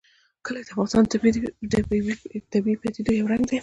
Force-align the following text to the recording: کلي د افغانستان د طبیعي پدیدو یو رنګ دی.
کلي 0.45 0.61
د 0.63 0.69
افغانستان 0.73 1.03
د 1.71 1.73
طبیعي 2.51 2.75
پدیدو 2.83 3.11
یو 3.19 3.29
رنګ 3.31 3.43
دی. 3.49 3.57